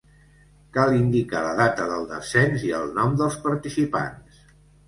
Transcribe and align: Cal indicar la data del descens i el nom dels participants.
Cal 0.77 0.93
indicar 0.99 1.43
la 1.47 1.51
data 1.59 1.85
del 1.91 2.09
descens 2.13 2.65
i 2.71 2.73
el 2.81 2.91
nom 2.99 3.15
dels 3.21 3.39
participants. 3.49 4.43